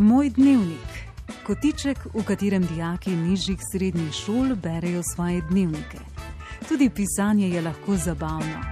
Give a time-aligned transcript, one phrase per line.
[0.00, 0.88] Moj dnevnik.
[1.44, 5.98] Kotiček, v katerem dijaki nižjih srednjih šol berejo svoje dnevnike.
[6.68, 8.64] Tudi pisanje je lahko zabavno.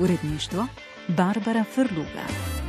[0.00, 0.66] Uredništvo
[1.08, 2.65] Barbara Frluga.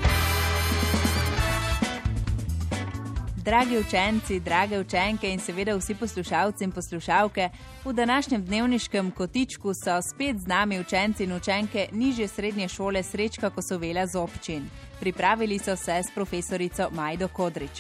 [3.50, 7.43] Dragi učenci, drage učenke in seveda vsi poslušalci in poslušalke,
[7.86, 13.50] v današnjem dnevniškem kotičku so spet z nami učenci in učenke nižje srednje šole Srečka
[13.55, 14.64] Kosovela z občin.
[15.00, 17.75] Pripravili so se s profesorico Majdo Kodrič.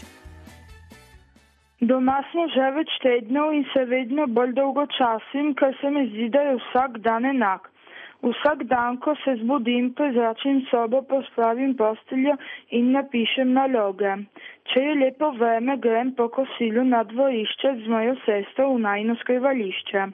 [1.89, 6.29] Doma smo že več tednov in se vedno bolj dolgo časim, ker se mi zdi,
[6.29, 7.61] da je vsak dan enak.
[8.23, 12.33] Vsak dan, ko se zbudim, prezračim sobo, pospravim posteljo
[12.79, 14.15] in napišem naloge.
[14.73, 20.07] Če je lepo vreme, grem po kosilu na dvorišče z mojo sestro v najno skrivališče.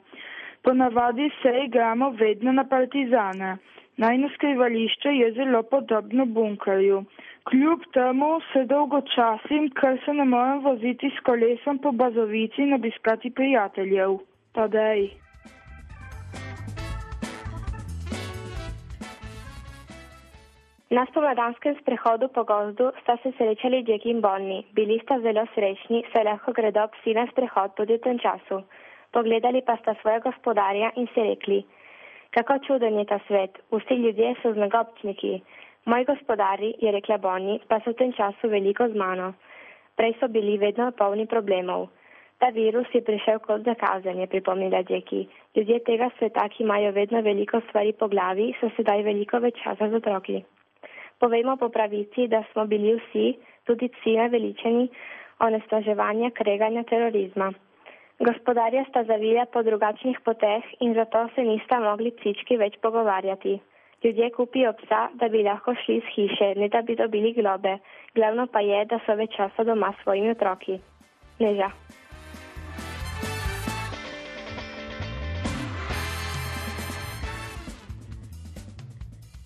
[0.62, 3.56] Ponavadi se igramo vedno na partizane.
[3.96, 7.04] Najno skrivališče je zelo podobno bunkerju.
[7.48, 12.74] Kljub temu se dolgo časim, ker se ne morem voziti s kolesom po bazovici in
[12.74, 14.18] obiskati prijateljev.
[14.52, 14.68] Pa
[20.90, 24.62] Na spomladanskem sprehodu po gozdu sta se srečali Jackie in Bonnie.
[24.72, 28.60] Bili sta zelo srečni, saj lahko gredo psi na sprehod tudi v tem času.
[29.10, 31.64] Pogledali pa sta svoje gospodarja in si rekli,
[32.36, 35.42] kako čuden je ta svet, vsi ljudje so znagobčniki.
[35.84, 39.32] Moji gospodari, je rekla Bonnie, pa so v tem času veliko z mano.
[39.96, 41.88] Prej so bili vedno polni problemov.
[42.38, 45.28] Ta virus je prišel kot zakazan, je pripomnila Jackie.
[45.56, 49.88] Ljudje tega sveta, ki imajo vedno veliko stvari po glavi, so sedaj veliko več časa
[49.88, 50.44] z otroki.
[51.18, 53.34] Povejmo po pravici, da smo bili vsi,
[53.64, 54.88] tudi psi naveličeni
[55.40, 57.52] onesnaževanja, kreganja terorizma.
[58.18, 63.58] Gospodarja sta zavila po drugačnih poteh in zato se nista mogli psički več pogovarjati.
[64.04, 67.78] Ljudje kupijo psa, da bi lahko šli iz hiše, ne da bi dobili globe.
[68.14, 70.78] Glavno pa je, da so več časa doma s svojimi otroki.
[71.38, 71.70] Neža.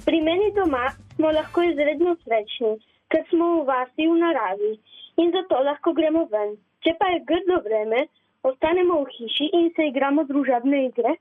[0.05, 2.77] Pri meni doma smo lahko izredno srečni,
[3.11, 4.73] ker smo v vasi v naravi
[5.19, 6.55] in zato lahko gremo ven.
[6.87, 8.05] Če pa je grdo vreme,
[8.47, 11.17] ostanemo v hiši in se igramo družabne igre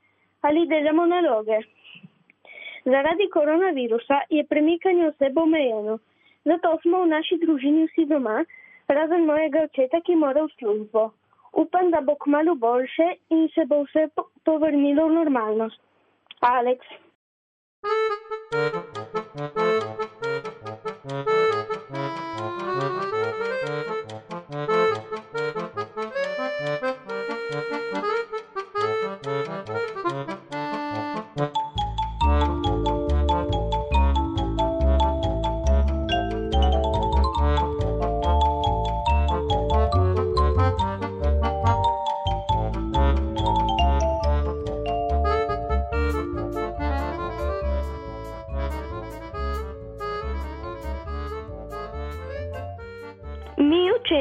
[0.45, 1.57] ali delamo naloge.
[2.85, 5.97] Zaradi koronavirusa je premikanje oseb omejeno,
[6.45, 8.43] zato smo v naši družini vsi doma,
[8.87, 11.09] razen mojega očeta, ki mora v službo.
[11.57, 14.07] Upam, da bo kmalo boljše in se bo vse
[14.45, 15.81] povrnilo v normalnost.
[16.53, 16.85] Alex.
[18.53, 18.76] Mi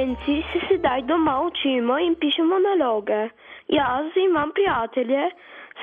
[0.06, 3.28] učenci se sedaj doma učimo in pišemo naloge.
[3.68, 5.30] Jaz imam prijatelje,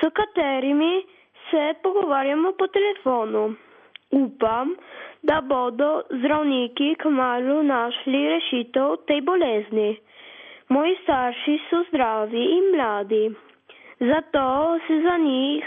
[0.12, 1.02] katerimi
[1.50, 3.54] se pogovarjamo po telefonu.
[4.10, 4.76] Upam,
[5.22, 9.96] da bodo zdravniki kmalo našli rešitev tej bolezni.
[10.68, 13.30] Moji starši so zdravi in mladi,
[14.00, 15.64] zato se za njih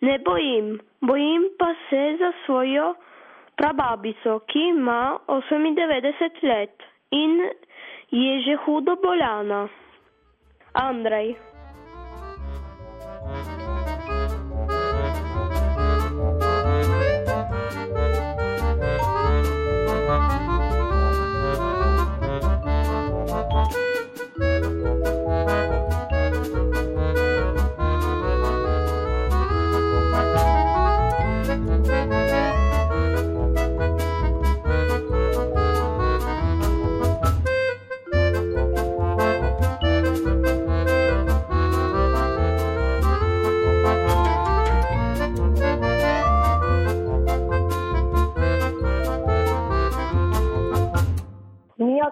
[0.00, 0.80] ne bojim.
[1.00, 2.94] Bojim pa se za svojo
[3.56, 7.40] prababico, ki ima 98 let in
[8.10, 9.68] je že hudo bolana.
[10.74, 11.36] Andrej.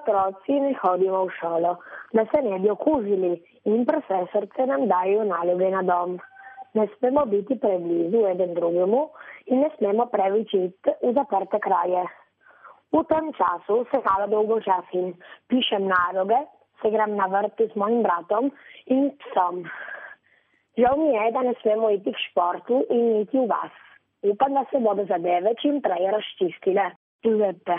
[0.04, 1.76] Otroci ne hodimo v šolo,
[2.12, 3.32] da se ne bi okužili
[3.64, 6.20] in profesorce nam dajo naloge na dom.
[6.74, 9.08] Ne smemo biti preblizu eden drugemu
[9.46, 12.04] in ne smemo preveč iti v zaprte kraje.
[12.92, 15.14] V tem času se malo dolgo časim,
[15.48, 16.44] pišem naloge
[16.82, 18.50] se grem na vrti z mojim bratom
[18.86, 19.64] in psom.
[20.76, 23.74] Žal mi je, da ne smemo iti k športu in iti v vas.
[24.22, 26.90] Upam, da se bodo zadeve čim prej razčistile.
[27.24, 27.76] Lepe.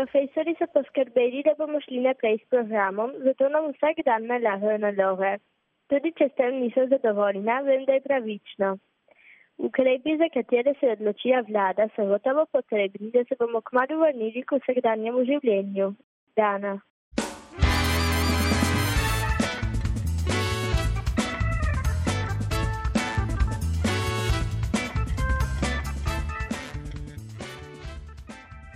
[0.00, 5.32] Profesori so poskrbeli, da bomo šli naprej s programom, zato nam vsak dan nalagajo naloge.
[5.92, 8.70] Tudi če s tem niso zadovoljna, vem, da je pravično.
[9.68, 14.62] Ukrepi, za katere se odločila vlada, so gotovo potrebni, da se bomo kmalo vrnili k
[14.62, 15.90] vsakdanjemu življenju.
[16.40, 16.78] Dana.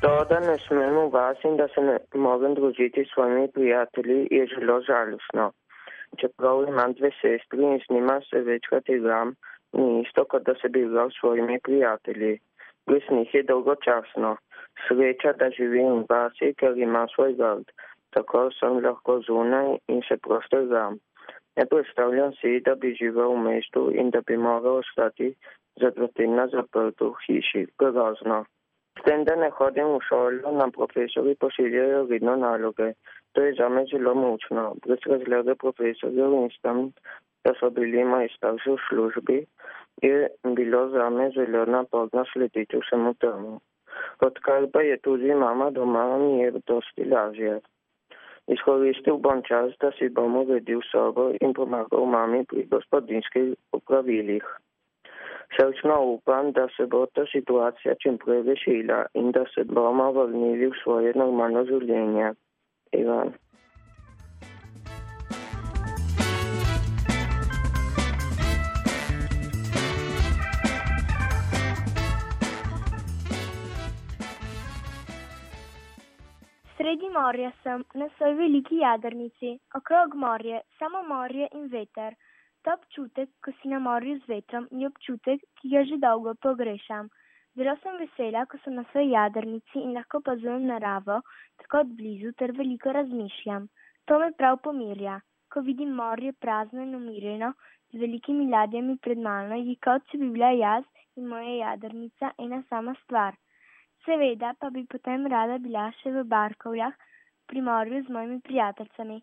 [0.04, 4.46] To, da ne smemo vas in da se ne mogem družiti s svojimi prijatelji, je
[4.50, 5.46] zelo žalostno.
[6.20, 9.32] Čeprav imam dve sestri in z njima se večkrat igram,
[9.72, 12.38] ni isto, kot da se bi igral s svojimi prijatelji.
[12.86, 14.36] Brez njih je dolgočasno.
[14.88, 17.64] Sreča, da živim v vasi, ker imam svoj grad.
[18.10, 20.98] Tako sem lahko zunaj in se prosto igram.
[21.56, 25.34] Ne predstavljam si, da bi živel v mestu in da bi moral ostati
[25.80, 27.66] zadvrtina zaprto v hiši.
[27.78, 28.44] Grozno.
[28.98, 32.92] S tem, da ne hodim v šolo, nam profesori pošiljajo vedno naloge.
[33.34, 34.64] To je za me zelo mučno.
[34.86, 36.82] Brez razgleda profesorjev in s tem,
[37.44, 39.38] da so bili moji starši v službi,
[40.02, 43.60] je bilo za me zelo naporno slediti vsemu temu.
[44.20, 47.60] Odkar pa je tudi mama doma, mi je dosti lažje.
[48.46, 54.44] Izkoristil bom čas, da si bom uredil sobo in pomagal mami pri gospodinskih upravilih.
[55.56, 60.66] Srčno upam, da se bo ta situacija čim prej rešila in da se bomo vrnili
[60.66, 62.32] v svoje normalno življenje.
[62.92, 63.32] Ivan.
[76.76, 82.14] Sredi morja sem, na svoji veliki jadrnici, okrog morje, samo morje in veter.
[82.64, 87.10] Ta občutek, ko si na morju z vetrom, je občutek, ki ga že dolgo pogrešam.
[87.56, 91.20] Zelo sem vesela, ko sem na svoji jadrnici in lahko opazujem naravo,
[91.60, 93.68] tako od blizu, ter veliko razmišljam.
[94.08, 95.20] To me prav pomirja.
[95.52, 97.52] Ko vidim morje prazno in umirjeno,
[97.92, 100.84] z velikimi ladjami pred mano, je kot če bi bila jaz
[101.20, 103.36] in moja jadrnica ena sama stvar.
[104.04, 106.96] Seveda pa bi potem rada bila še v Barkovljah
[107.52, 109.20] pri morju z mojimi prijateljicami.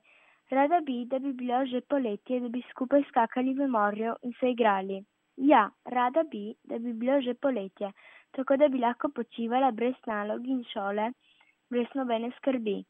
[0.52, 4.50] Rada bi, da bi bilo že poletje, da bi skupaj skakali v morju in se
[4.52, 4.98] igrali.
[5.38, 7.92] Ja, rada bi, da bi bilo že poletje,
[8.32, 11.06] tako da bi lahko počivala brez nalog in šole,
[11.70, 12.84] brez nobene skrbi.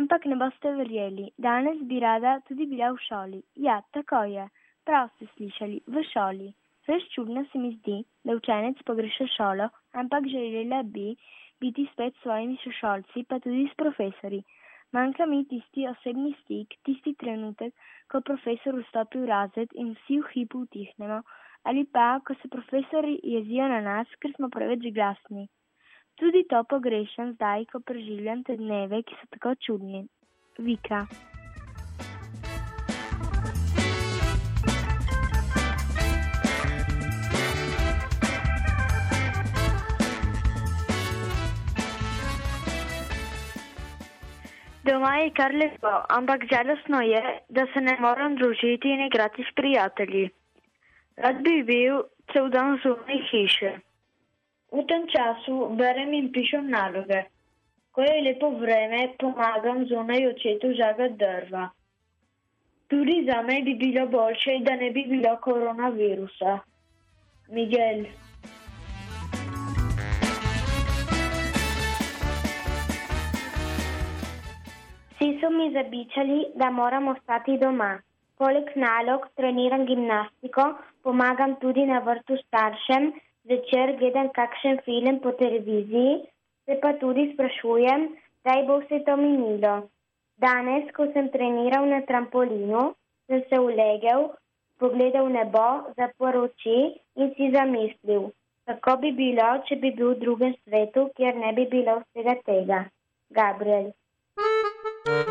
[0.00, 3.42] Ampak ne boste verjeli, danes bi rada tudi bila v šoli.
[3.68, 4.44] Ja, tako je,
[4.84, 6.52] prav ste slišali, v šoli.
[6.88, 9.70] Res čudno se mi zdi, da učenec pogreša šolo,
[10.02, 11.16] ampak želela bi
[11.60, 14.44] biti spet s svojimi sošolci, pa tudi s profesori.
[14.96, 17.74] Manjka mi tisti osebni stik, tisti trenutek,
[18.08, 21.18] ko profesor vstopi v razred in vsi v hipu utihnemo,
[21.68, 25.48] ali pa, ko se profesori jezijo na nas, ker smo preveč glasni.
[26.16, 30.06] Tudi to pogrešam zdaj, ko preživljam te dneve, ki so tako čudni.
[30.70, 31.04] Vika.
[44.86, 49.54] Doma je kar lepo, ampak žalostno je, da se ne morem družiti in igrati s
[49.54, 50.28] prijatelji.
[51.24, 52.02] Rad bi bil
[52.32, 53.72] cel dan zunaj hiše.
[54.72, 57.24] V tem času berem in pišem naloge.
[57.90, 61.64] Ko je lepo vreme, pomagam zunaj očetu žagati drva.
[62.88, 66.58] Tudi za me bi bilo boljše, da ne bi bilo koronavirusa.
[67.48, 68.06] Miguel.
[75.46, 77.90] So mi zabičali, da moram ostati doma.
[78.38, 80.64] Poleg nalog treniram gimnastiko,
[81.02, 83.12] pomagam tudi na vrtu staršem,
[83.50, 86.14] večer gledam kakšen film po televiziji,
[86.64, 88.08] se pa tudi sprašujem,
[88.42, 89.74] kdaj bo vse to minilo.
[90.44, 92.82] Danes, ko sem treniral na trampolinu,
[93.26, 94.26] sem se ulegel,
[94.82, 95.66] pogledal nebo,
[96.00, 96.80] zaprl oči
[97.16, 98.32] in si zamislil,
[98.66, 102.82] kako bi bilo, če bi bil v drugem svetu, kjer ne bi bilo vsega tega.
[103.30, 103.94] Gabriel.
[105.06, 105.22] Slišali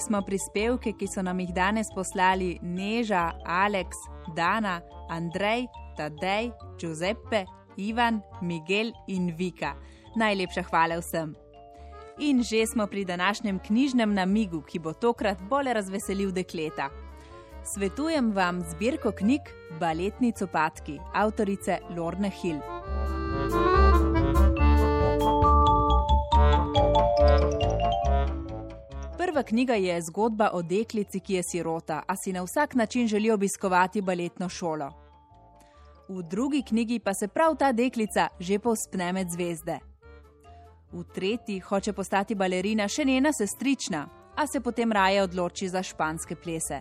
[0.00, 4.00] smo prispevke, ki so nam jih danes poslali Neža, Aleks,
[4.36, 4.80] Dana,
[5.12, 5.68] Andrej,
[6.00, 6.48] Tadej,
[6.80, 7.44] Giuseppe,
[7.76, 9.76] Ivan, Miguel in Vika.
[10.16, 11.49] Najlepša hvala vsem.
[12.18, 16.90] In že smo pri današnjem knjižnem namigu, ki bo tokrat bolj razveselil dekleta.
[17.64, 19.40] Svetujem vam zbirko knjig
[19.80, 22.60] Baletni copatki, avtorice Lorne Hill.
[29.18, 33.30] Prva knjiga je zgodba o deklici, ki je sirota, a si na vsak način želi
[33.30, 34.90] obiskovati baletno šolo.
[36.08, 39.89] V drugi knjigi pa se prav ta deklica že povspne med zvezde.
[40.92, 46.34] V tretji hoče postati balerina še njena sestrična, a se potem raje odloči za španske
[46.34, 46.80] plese.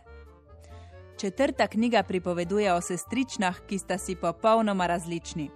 [1.18, 5.50] Četrta knjiga pripoveduje o sestričnah, ki sta si popolnoma različni.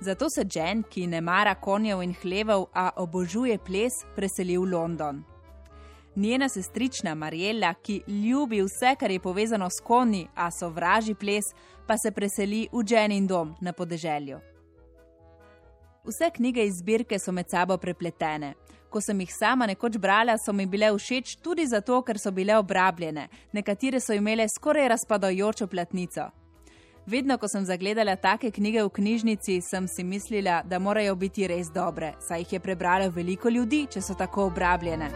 [0.00, 5.24] Zato se Jen, ki ne mara konjev in hlevov, a obožuje ples, preseli v London.
[6.16, 11.54] Njena sestrična Mariella, ki ljubi vse, kar je povezano s konji, a sovraži ples,
[11.86, 14.53] pa se preseli v Jenin dom na podeželju.
[16.04, 18.54] Vse knjige iz zbirke so med sabo prepletene.
[18.90, 22.56] Ko sem jih sama nekoč brala, so mi bile všeč tudi zato, ker so bile
[22.56, 26.28] obrabljene, nekatere so imele skoraj razpadajočo platnico.
[27.06, 31.72] Vedno, ko sem zagledala take knjige v knjižnici, sem si mislila, da morajo biti res
[31.72, 35.10] dobre, saj jih je prebralo veliko ljudi, če so tako obrabljene.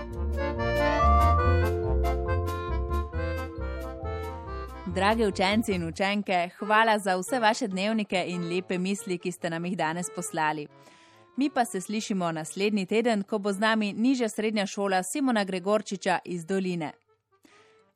[4.94, 9.64] Drage učenci in učenke, hvala za vse vaše dnevnike in lepe misli, ki ste nam
[9.64, 10.66] jih danes poslali.
[11.36, 16.18] Mi pa se slišimo naslednji teden, ko bo z nami nižja srednja šola Simona Gregorčiča
[16.24, 16.92] iz Doline.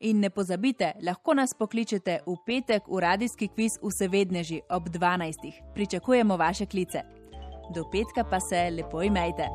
[0.00, 5.52] In ne pozabite, lahko nas pokličete v petek v radijski kviz v Sevedneži ob 12.
[5.74, 7.02] Pričakujemo vaše klice.
[7.74, 9.48] Do petka pa se lepo imejte.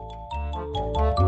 [0.58, 1.27] thank you